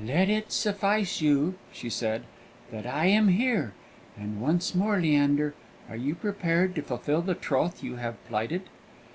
"Let 0.00 0.30
it 0.30 0.50
suffice 0.50 1.20
you," 1.20 1.56
she 1.70 1.90
said, 1.90 2.22
"that 2.72 2.86
I 2.86 3.04
am 3.04 3.28
here; 3.28 3.74
and 4.18 4.40
once 4.40 4.74
more, 4.74 4.98
Leander, 4.98 5.54
are 5.90 5.96
you 5.96 6.14
prepared 6.14 6.74
to 6.76 6.80
fulfil 6.82 7.20
the 7.20 7.34
troth 7.34 7.82
you 7.84 7.96
have 7.96 8.16
plighted?" 8.26 8.62